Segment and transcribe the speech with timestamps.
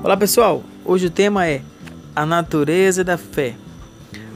[0.00, 1.60] Olá pessoal, hoje o tema é
[2.14, 3.56] a natureza da fé.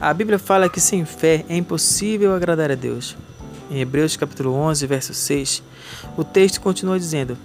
[0.01, 3.17] A Bíblia fala que sem fé é impossível agradar a Deus.
[3.71, 5.62] Em Hebreus capítulo 11, verso 6,
[6.17, 7.38] o texto continua dizendo: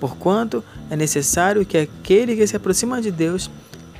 [0.00, 3.48] Porquanto é necessário que aquele que se aproxima de Deus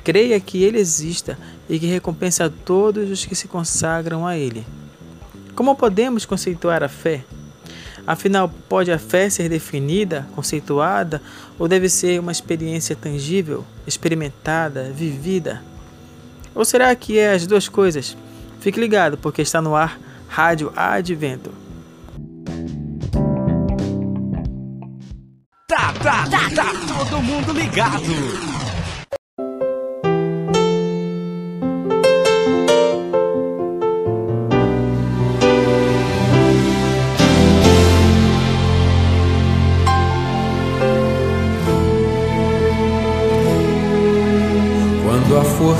[0.03, 4.65] creia que ele exista e que recompensa a todos os que se consagram a ele.
[5.55, 7.23] Como podemos conceituar a fé?
[8.05, 11.21] Afinal, pode a fé ser definida, conceituada,
[11.57, 15.61] ou deve ser uma experiência tangível, experimentada, vivida?
[16.53, 18.17] Ou será que é as duas coisas?
[18.59, 21.51] Fique ligado, porque está no ar Rádio Advento.
[25.67, 28.60] Tá, tá, tá, tá todo mundo ligado.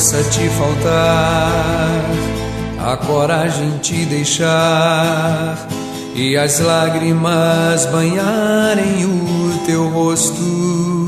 [0.09, 2.01] Te faltar,
[2.79, 5.67] a coragem te deixar
[6.15, 11.07] e as lágrimas banharem o teu rosto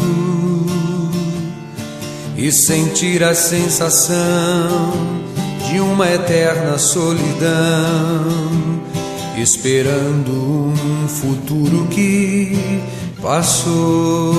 [2.38, 4.94] e sentir a sensação
[5.68, 8.28] de uma eterna solidão,
[9.36, 12.84] esperando um futuro que
[13.20, 14.34] passou.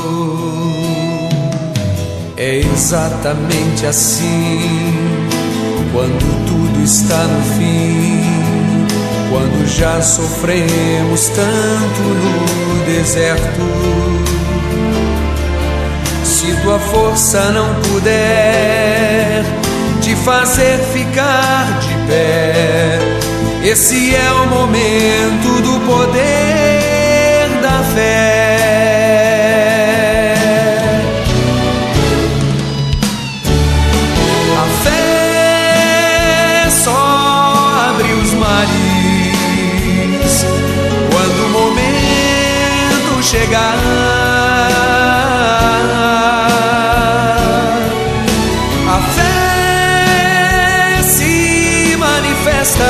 [2.46, 4.92] É exatamente assim
[5.94, 8.20] quando tudo está no fim,
[9.30, 13.62] quando já sofremos tanto no deserto.
[16.22, 19.42] Se tua força não puder
[20.02, 22.98] te fazer ficar de pé,
[23.64, 26.53] esse é o momento do poder
[43.44, 43.76] chegar.
[48.88, 52.84] A fé se manifesta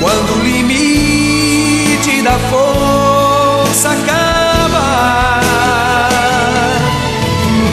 [0.00, 5.40] quando o limite da força acaba.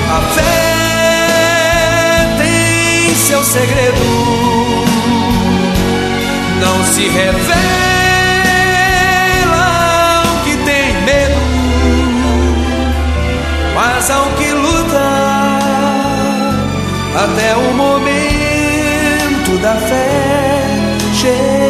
[0.09, 0.43] A fé
[2.37, 4.01] tem seu segredo,
[6.59, 7.82] não se revela.
[14.03, 15.59] Mas ao que lutar
[17.23, 21.62] até o momento da fé chegar.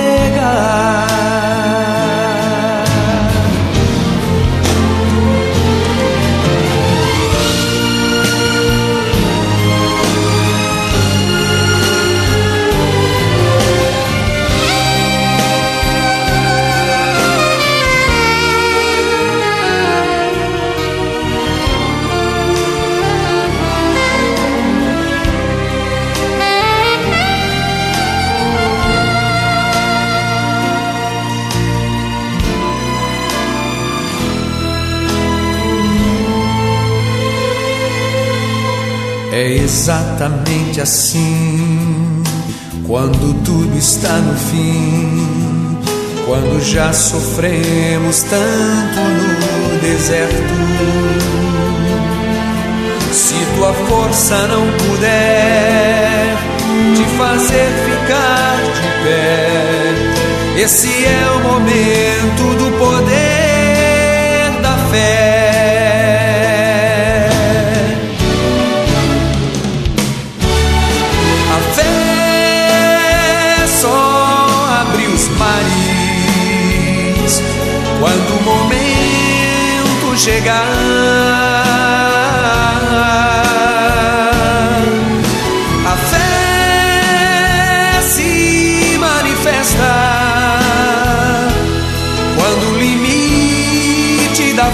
[39.64, 42.24] Exatamente assim
[42.86, 45.80] quando tudo está no fim,
[46.26, 50.54] quando já sofremos tanto no deserto.
[53.12, 56.36] Se tua força não puder
[56.96, 61.33] te fazer ficar de pé, esse é o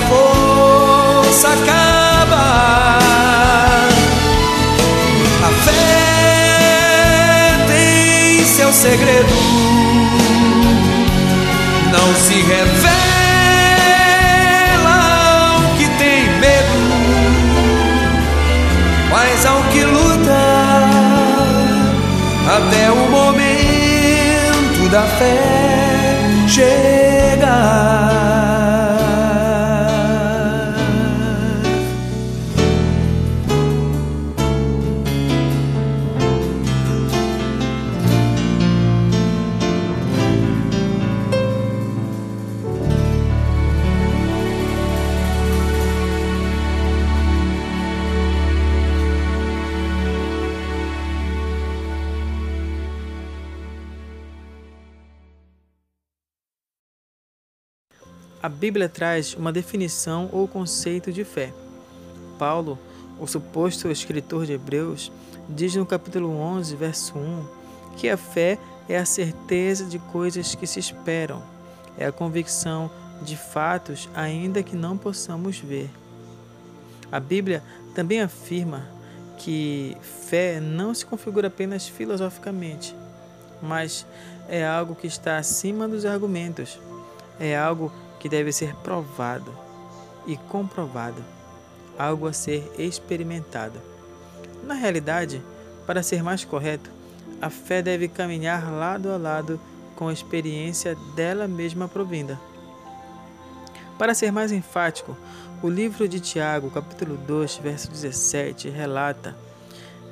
[0.08, 2.98] força acaba.
[5.44, 5.76] A fé
[7.68, 9.34] tem seu segredo,
[11.92, 13.10] não se revela.
[22.60, 26.18] até o momento da fé
[26.48, 26.99] chegar.
[58.42, 61.54] A Bíblia traz uma definição ou conceito de fé.
[62.38, 62.80] Paulo,
[63.20, 65.12] o suposto escritor de Hebreus,
[65.50, 67.46] diz no capítulo 11, verso 1,
[67.98, 68.58] que a fé
[68.88, 71.44] é a certeza de coisas que se esperam,
[71.98, 72.90] é a convicção
[73.22, 75.90] de fatos ainda que não possamos ver.
[77.12, 77.62] A Bíblia
[77.94, 78.88] também afirma
[79.38, 82.96] que fé não se configura apenas filosoficamente,
[83.62, 84.06] mas
[84.48, 86.80] é algo que está acima dos argumentos,
[87.38, 89.54] é algo que deve ser provado
[90.28, 91.24] e comprovado,
[91.98, 93.80] algo a ser experimentado.
[94.64, 95.42] Na realidade,
[95.88, 96.92] para ser mais correto,
[97.42, 99.60] a fé deve caminhar lado a lado
[99.96, 102.40] com a experiência dela mesma provinda.
[103.98, 105.18] Para ser mais enfático,
[105.62, 109.36] o livro de Tiago, capítulo 2, verso 17, relata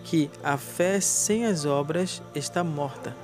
[0.03, 3.15] que a fé sem as obras está morta.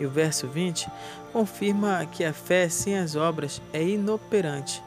[0.00, 0.88] E o verso 20
[1.30, 4.82] confirma que a fé sem as obras é inoperante.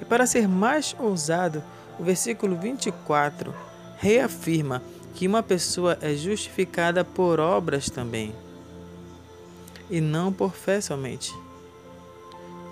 [0.00, 1.62] E para ser mais ousado,
[2.00, 3.54] o versículo 24
[3.98, 4.82] reafirma
[5.14, 8.34] que uma pessoa é justificada por obras também,
[9.88, 11.32] e não por fé somente.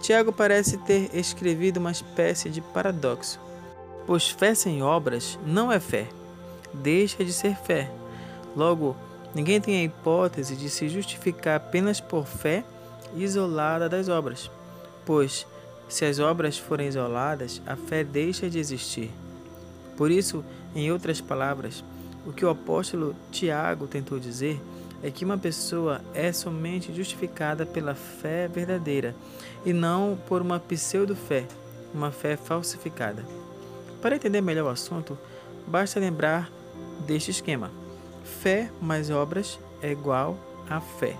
[0.00, 3.38] Tiago parece ter escrevido uma espécie de paradoxo,
[4.04, 6.08] pois fé sem obras não é fé,
[6.74, 7.88] deixa de ser fé.
[8.56, 8.96] Logo,
[9.34, 12.64] ninguém tem a hipótese de se justificar apenas por fé
[13.16, 14.50] isolada das obras,
[15.04, 15.46] pois
[15.88, 19.10] se as obras forem isoladas, a fé deixa de existir.
[19.96, 20.44] Por isso,
[20.74, 21.84] em outras palavras,
[22.24, 24.60] o que o apóstolo Tiago tentou dizer
[25.02, 29.14] é que uma pessoa é somente justificada pela fé verdadeira
[29.64, 31.46] e não por uma pseudo-fé,
[31.92, 33.24] uma fé falsificada.
[34.00, 35.18] Para entender melhor o assunto,
[35.66, 36.50] basta lembrar
[37.06, 37.70] deste esquema:
[38.24, 40.36] fé mais obras é igual
[40.68, 41.16] a fé.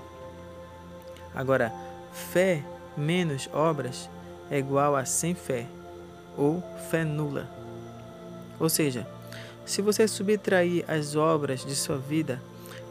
[1.33, 1.71] Agora,
[2.11, 2.63] fé
[2.95, 4.09] menos obras
[4.49, 5.65] é igual a sem fé
[6.37, 7.49] ou fé nula.
[8.59, 9.07] Ou seja,
[9.65, 12.41] se você subtrair as obras de sua vida,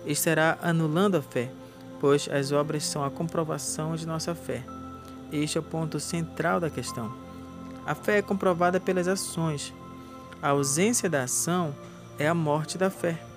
[0.07, 1.51] estará anulando a fé,
[2.01, 4.63] pois as obras são a comprovação de nossa fé.
[5.31, 7.13] Este é o ponto central da questão.
[7.87, 9.73] A fé é comprovada pelas ações.
[10.43, 11.75] A ausência da ação
[12.19, 13.30] é a morte da fé.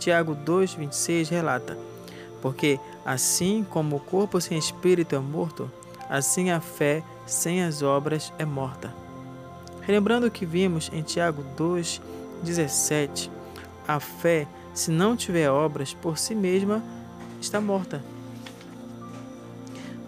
[0.00, 1.78] Tiago 2,26 relata:
[2.40, 5.70] Porque assim como o corpo sem espírito é morto,
[6.08, 8.92] assim a fé sem as obras é morta.
[9.82, 13.30] Relembrando o que vimos em Tiago 2,17,
[13.86, 16.82] a fé, se não tiver obras por si mesma,
[17.40, 18.02] está morta.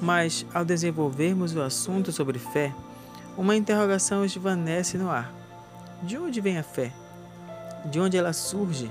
[0.00, 2.74] Mas, ao desenvolvermos o assunto sobre fé,
[3.36, 5.32] uma interrogação esvanece no ar.
[6.02, 6.92] De onde vem a fé?
[7.84, 8.90] De onde ela surge?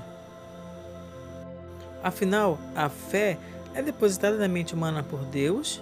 [2.02, 3.38] Afinal, a fé
[3.74, 5.80] é depositada na mente humana por Deus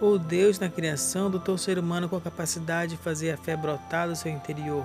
[0.00, 3.56] ou Deus na criação dotou o ser humano com a capacidade de fazer a fé
[3.56, 4.84] brotar do seu interior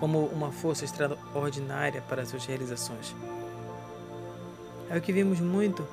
[0.00, 3.14] como uma força extraordinária para suas realizações?
[4.90, 5.86] É o que vimos muito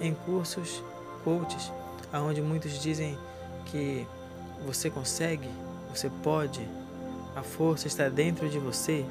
[0.00, 0.82] em cursos,
[1.24, 1.72] coaches,
[2.12, 3.18] aonde muitos dizem
[3.66, 4.06] que
[4.64, 5.48] você consegue,
[5.92, 6.60] você pode,
[7.34, 9.04] a força está dentro de você.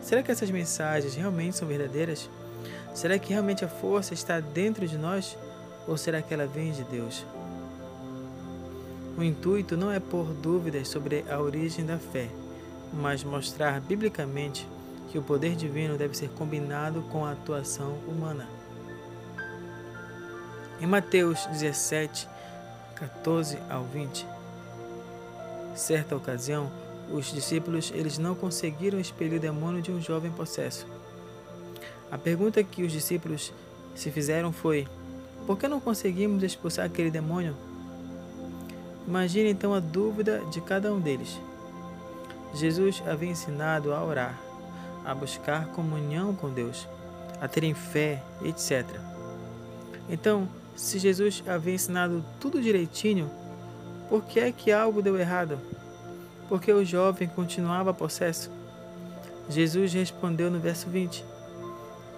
[0.00, 2.30] Será que essas mensagens realmente são verdadeiras?
[2.94, 5.36] Será que realmente a força está dentro de nós
[5.86, 7.26] ou será que ela vem de Deus?
[9.18, 12.28] O intuito não é pôr dúvidas sobre a origem da fé,
[12.92, 14.66] mas mostrar biblicamente
[15.10, 18.48] que o poder divino deve ser combinado com a atuação humana.
[20.80, 22.28] Em Mateus 17,
[22.94, 24.26] 14 ao 20,
[25.74, 26.70] certa ocasião,
[27.12, 30.86] os discípulos eles não conseguiram expelir o demônio de um jovem possesso.
[32.14, 33.52] A pergunta que os discípulos
[33.92, 34.86] se fizeram foi:
[35.48, 37.56] por que não conseguimos expulsar aquele demônio?
[39.04, 41.40] Imagine então a dúvida de cada um deles.
[42.54, 44.38] Jesus havia ensinado a orar,
[45.04, 46.86] a buscar comunhão com Deus,
[47.40, 48.86] a terem fé, etc.
[50.08, 53.28] Então, se Jesus havia ensinado tudo direitinho,
[54.08, 55.58] por que é que algo deu errado?
[56.48, 58.52] Porque o jovem continuava possesso?
[59.48, 61.33] Jesus respondeu no verso 20: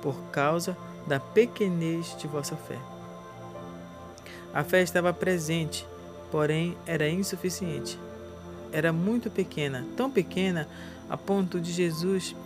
[0.06, 2.78] Por causa da pequenez de vossa fé.
[4.54, 5.84] A fé estava presente,
[6.30, 7.98] porém era insuficiente.
[8.70, 10.68] Era muito pequena, tão pequena
[11.10, 12.36] a ponto de Jesus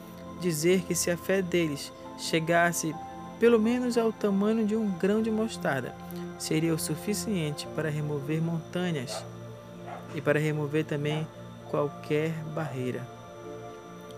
[0.40, 2.94] dizer que se a fé deles chegasse
[3.38, 5.94] pelo menos ao tamanho de um grão de mostarda,
[6.38, 9.22] seria o suficiente para remover montanhas
[10.14, 11.28] e para remover também
[11.70, 13.06] qualquer barreira.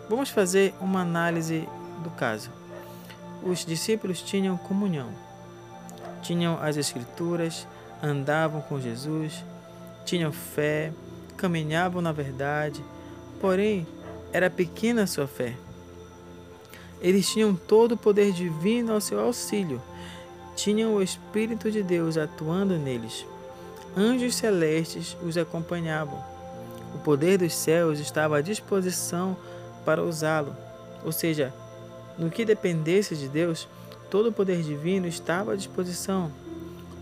[0.08, 1.68] Vamos fazer uma análise
[2.04, 2.61] do caso.
[3.44, 5.10] Os discípulos tinham comunhão,
[6.22, 7.66] tinham as Escrituras,
[8.02, 9.44] andavam com Jesus,
[10.04, 10.92] tinham fé,
[11.36, 12.84] caminhavam na verdade,
[13.40, 13.86] porém
[14.32, 15.54] era pequena a sua fé.
[17.00, 19.82] Eles tinham todo o poder divino ao seu auxílio,
[20.54, 23.26] tinham o Espírito de Deus atuando neles.
[23.96, 26.22] Anjos celestes os acompanhavam.
[26.94, 29.36] O poder dos céus estava à disposição
[29.84, 30.56] para usá-lo,
[31.04, 31.52] ou seja,
[32.18, 33.68] no que dependesse de Deus,
[34.10, 36.30] todo o poder divino estava à disposição.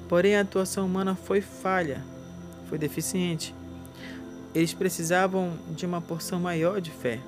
[0.08, 2.02] Porém, a atuação humana foi falha,
[2.68, 3.54] foi deficiente.
[4.54, 7.20] Eles precisavam de uma porção maior de fé.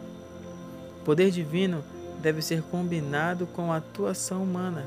[1.00, 1.84] O poder divino
[2.20, 4.86] deve ser combinado com a atuação humana.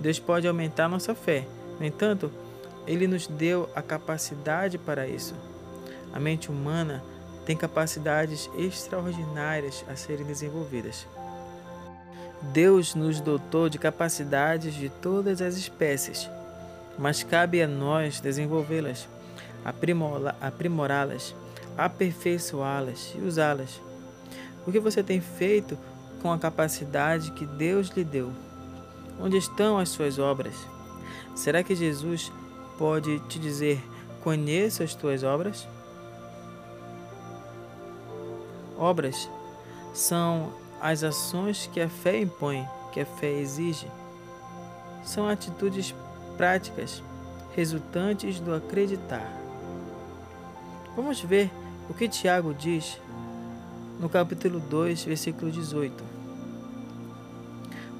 [0.00, 1.46] Deus pode aumentar nossa fé,
[1.78, 2.30] no entanto,
[2.86, 5.34] Ele nos deu a capacidade para isso.
[6.12, 7.02] A mente humana
[7.44, 11.06] tem capacidades extraordinárias a serem desenvolvidas.
[12.40, 16.30] Deus nos dotou de capacidades de todas as espécies,
[16.98, 19.08] mas cabe a nós desenvolvê-las,
[20.40, 21.34] aprimorá-las,
[21.76, 23.80] aperfeiçoá-las e usá-las.
[24.66, 25.76] O que você tem feito
[26.22, 28.32] com a capacidade que Deus lhe deu?
[29.20, 30.54] Onde estão as suas obras?
[31.34, 32.32] Será que Jesus
[32.76, 33.82] pode te dizer:
[34.22, 35.66] Conheço as tuas obras?
[38.76, 39.28] Obras
[39.92, 43.90] são as ações que a fé impõe, que a fé exige.
[45.04, 45.94] São atitudes
[46.36, 47.02] práticas
[47.54, 49.30] resultantes do acreditar.
[50.94, 51.50] Vamos ver
[51.88, 53.00] o que Tiago diz
[53.98, 56.04] no capítulo 2, versículo 18.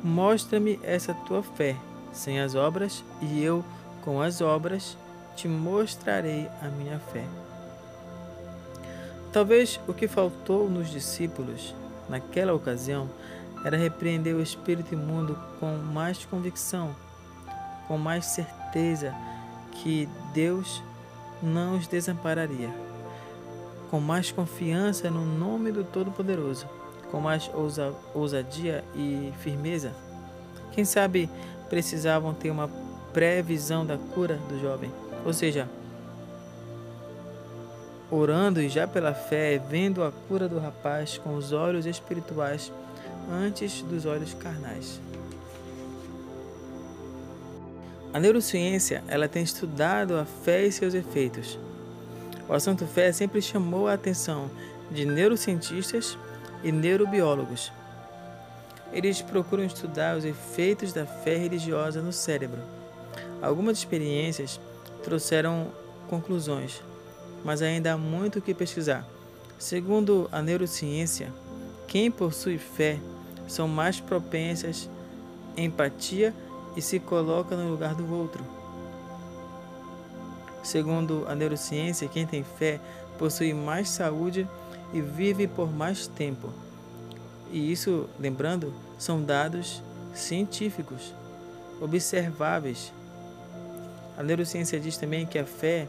[0.02, 1.74] Mostra-me essa tua fé
[2.12, 3.64] sem as obras, e eu,
[4.02, 4.96] com as obras,
[5.36, 7.24] te mostrarei a minha fé.
[9.32, 11.74] Talvez o que faltou nos discípulos
[12.08, 13.08] naquela ocasião
[13.64, 16.94] era repreender o espírito imundo com mais convicção,
[17.86, 19.14] com mais certeza
[19.72, 20.82] que Deus
[21.42, 22.70] não os desampararia,
[23.90, 26.66] com mais confiança no nome do Todo-Poderoso,
[27.10, 29.92] com mais ousa, ousadia e firmeza.
[30.72, 31.28] Quem sabe
[31.68, 32.68] precisavam ter uma
[33.12, 34.92] previsão da cura do jovem,
[35.24, 35.68] ou seja,
[38.10, 42.72] orando e já pela fé, vendo a cura do rapaz com os olhos espirituais
[43.30, 45.00] antes dos olhos carnais.
[48.12, 51.58] A neurociência ela tem estudado a fé e seus efeitos.
[52.48, 54.50] O assunto fé sempre chamou a atenção
[54.90, 56.16] de neurocientistas
[56.64, 57.70] e neurobiólogos.
[58.90, 62.60] Eles procuram estudar os efeitos da fé religiosa no cérebro.
[63.42, 64.58] Algumas experiências
[65.04, 65.68] trouxeram
[66.08, 66.82] conclusões,
[67.44, 69.06] mas ainda há muito o que pesquisar.
[69.58, 71.32] Segundo a neurociência,
[71.86, 72.98] quem possui fé
[73.46, 74.88] são mais propensas
[75.56, 76.34] à empatia
[76.76, 78.44] e se coloca no lugar do outro.
[80.62, 82.78] Segundo a neurociência, quem tem fé
[83.18, 84.46] possui mais saúde
[84.92, 86.52] e vive por mais tempo.
[87.50, 89.82] E isso, lembrando, são dados
[90.14, 91.14] científicos,
[91.80, 92.92] observáveis.
[94.16, 95.88] A neurociência diz também que a fé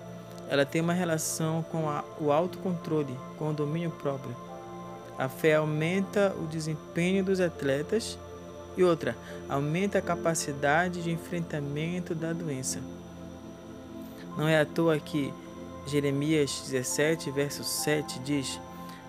[0.50, 4.36] ela tem uma relação com a, o autocontrole, com o domínio próprio.
[5.18, 8.18] A fé aumenta o desempenho dos atletas
[8.76, 9.16] e outra,
[9.48, 12.80] aumenta a capacidade de enfrentamento da doença.
[14.36, 15.34] Não é à toa que
[15.86, 18.60] Jeremias 17, verso 7 diz: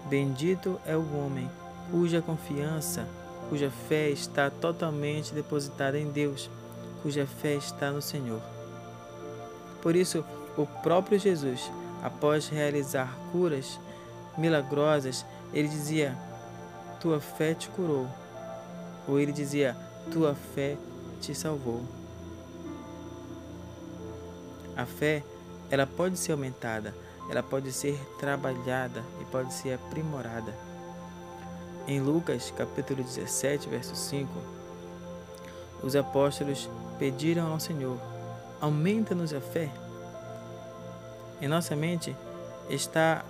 [0.09, 1.49] Bendito é o homem
[1.91, 3.07] cuja confiança,
[3.49, 6.51] cuja fé está totalmente depositada em Deus,
[7.03, 8.41] cuja fé está no Senhor.
[9.83, 10.25] Por isso,
[10.57, 11.71] o próprio Jesus,
[12.03, 13.79] após realizar curas
[14.37, 16.17] milagrosas, ele dizia:
[17.01, 18.09] Tua fé te curou.
[19.07, 19.77] Ou ele dizia:
[20.13, 20.77] Tua fé
[21.21, 21.83] te salvou.
[24.77, 25.23] A fé,
[25.71, 26.95] ela pode ser aumentada,
[27.29, 30.55] ela pode ser trabalhada e pode ser aprimorada.
[31.87, 34.29] Em Lucas, capítulo 17, verso 5,
[35.83, 37.99] os apóstolos pediram ao Senhor:
[38.61, 39.71] Aumenta-nos a fé.
[41.41, 42.15] Em nossa mente
[42.69, 43.25] está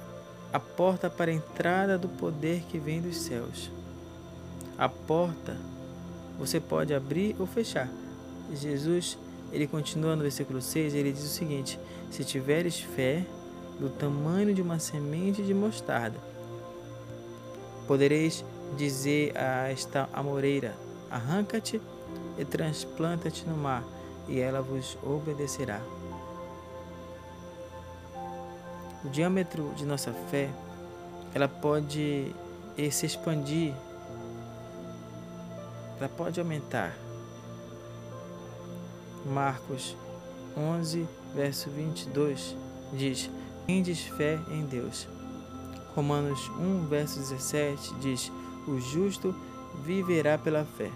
[0.53, 3.71] a porta para a entrada do poder que vem dos céus.
[4.77, 5.57] A porta
[6.39, 7.89] você pode abrir ou fechar.
[8.53, 9.19] Jesus,
[9.53, 11.79] ele continua no versículo 6, ele diz o seguinte:
[12.11, 13.25] Se tiveres fé
[13.79, 16.19] do tamanho de uma semente de mostarda,
[17.87, 18.45] podereis
[18.77, 20.75] dizer a esta amoreira:
[21.11, 21.81] Arranca-te
[22.39, 23.85] e transplanta-te no mar,
[24.29, 25.81] e ela vos obedecerá.
[29.05, 30.51] O diâmetro de nossa fé,
[31.35, 32.35] ela pode
[32.91, 33.75] se expandir,
[35.99, 36.97] ela pode aumentar.
[39.25, 39.97] Marcos
[40.57, 42.57] 11, verso 22
[42.93, 43.31] diz:
[43.71, 45.07] tendes fé em Deus.
[45.95, 48.33] Romanos 1, verso 17 diz:
[48.67, 49.33] O justo
[49.85, 50.91] viverá pela fé.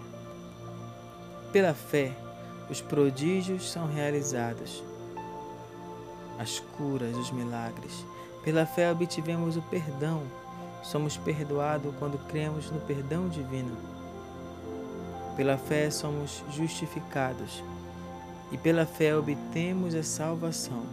[1.53, 2.11] Pela fé,
[2.69, 4.83] os prodígios são realizados,
[6.37, 8.05] as curas, os milagres.
[8.43, 10.23] Pela fé obtivemos o perdão.
[10.83, 13.75] Somos perdoados quando cremos no perdão divino.
[15.35, 17.63] Pela fé somos justificados
[18.51, 20.83] e pela fé obtemos a salvação.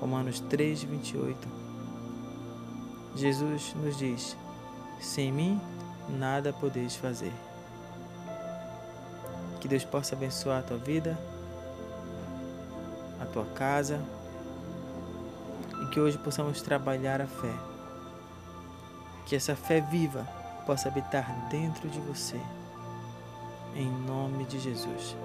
[0.00, 1.48] Romanos 3, 28.
[3.14, 4.36] Jesus nos diz:
[5.00, 5.60] Sem mim
[6.08, 7.32] nada podeis fazer.
[9.60, 11.18] Que Deus possa abençoar a tua vida,
[13.20, 14.00] a tua casa
[15.88, 17.54] que hoje possamos trabalhar a fé.
[19.26, 20.26] Que essa fé viva
[20.66, 22.40] possa habitar dentro de você.
[23.74, 25.16] Em nome de Jesus.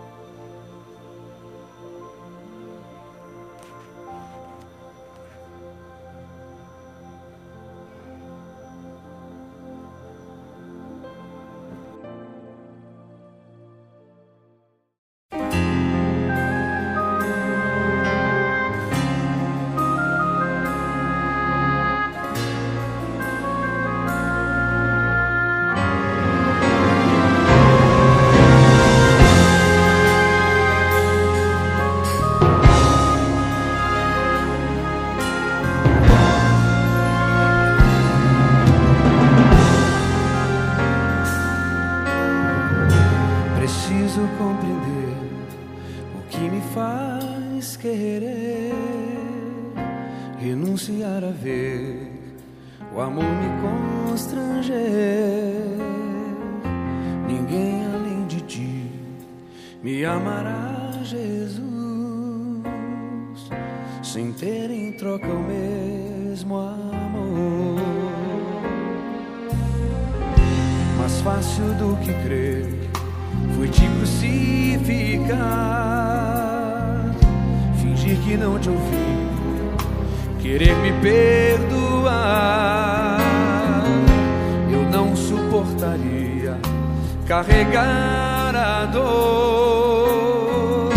[70.99, 72.67] Mais fácil do que crer
[73.55, 75.39] foi te crucificar,
[77.81, 79.23] fingir que não te ouvi
[80.43, 83.17] querer me perdoar.
[84.69, 86.59] Eu não suportaria
[87.25, 90.89] carregar a dor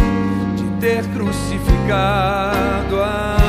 [0.57, 3.46] de ter crucificado amor.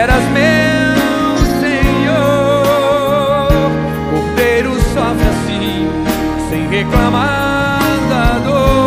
[0.00, 3.48] Eras meu Senhor.
[4.10, 5.88] Cordeiro sofre assim,
[6.48, 8.79] sem reclamar da dor.